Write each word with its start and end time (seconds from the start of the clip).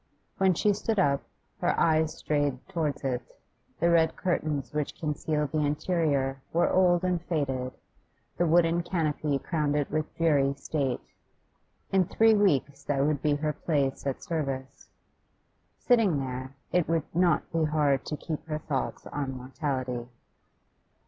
When 0.39 0.55
she 0.55 0.73
stood 0.73 0.97
up, 0.97 1.21
her 1.59 1.79
eyes 1.79 2.17
strayed 2.17 2.57
towards 2.67 3.03
it; 3.03 3.21
the 3.79 3.91
red 3.91 4.15
curtains 4.15 4.73
which 4.73 4.95
concealed 4.99 5.51
the 5.51 5.59
interior 5.59 6.41
were 6.51 6.71
old 6.73 7.03
and 7.03 7.21
faded, 7.21 7.71
the 8.35 8.47
wooden 8.47 8.81
canopy 8.81 9.37
crowned 9.37 9.75
it 9.75 9.91
with 9.91 10.11
dreary 10.17 10.55
state. 10.55 11.01
In 11.91 12.05
three 12.05 12.33
weeks 12.33 12.83
that 12.85 13.05
would 13.05 13.21
be 13.21 13.35
her 13.35 13.53
place 13.53 14.07
at 14.07 14.23
service. 14.23 14.89
Sitting 15.77 16.17
there, 16.19 16.55
it 16.71 16.87
would 16.89 17.03
not 17.13 17.53
be 17.53 17.65
hard 17.65 18.03
to 18.07 18.17
keep 18.17 18.43
her 18.47 18.57
thoughts 18.57 19.05
on 19.05 19.37
mortality. 19.37 20.07